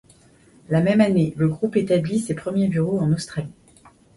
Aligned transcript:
La 0.69 0.81
même 0.81 0.99
année, 0.99 1.31
le 1.37 1.47
groupe 1.47 1.77
établit 1.77 2.17
ses 2.17 2.33
premiers 2.33 2.67
bureaux 2.69 2.97
en 2.99 3.13
Australie. 3.13 3.53